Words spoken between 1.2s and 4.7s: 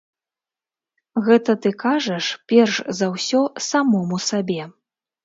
Гэта ты кажаш перш за ўсё самому сабе.